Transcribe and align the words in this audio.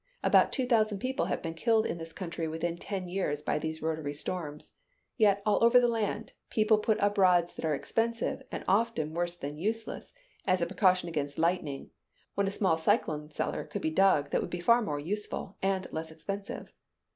About 0.23 0.51
two 0.51 0.65
thousand 0.65 0.97
people 0.97 1.25
have 1.27 1.43
been 1.43 1.53
killed 1.53 1.85
in 1.85 1.99
this 1.99 2.11
country 2.11 2.47
within 2.47 2.75
ten 2.75 3.07
years 3.07 3.43
by 3.43 3.59
these 3.59 3.83
rotary 3.83 4.15
storms. 4.15 4.73
Yet, 5.15 5.43
all 5.45 5.63
over 5.63 5.79
the 5.79 5.87
land, 5.87 6.33
people 6.49 6.79
put 6.79 6.99
up 6.99 7.19
rods 7.19 7.53
that 7.53 7.65
are 7.65 7.75
expensive, 7.75 8.41
and 8.51 8.63
often 8.67 9.13
worse 9.13 9.35
than 9.35 9.59
useless, 9.59 10.11
as 10.47 10.59
a 10.59 10.65
precaution 10.65 11.07
against 11.07 11.37
lightning, 11.37 11.91
when 12.33 12.47
a 12.47 12.49
small 12.49 12.79
"cyclone 12.79 13.29
cellar" 13.29 13.63
could 13.63 13.83
be 13.83 13.91
dug 13.91 14.31
that 14.31 14.41
would 14.41 14.49
be 14.49 14.59
far 14.59 14.81
more 14.81 14.99
useful, 14.99 15.57
and 15.61 15.85
less 15.91 16.09
expensive. 16.09 16.73